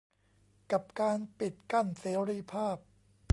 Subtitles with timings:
[0.71, 2.77] กับการปิดกั้นเสรีภาพ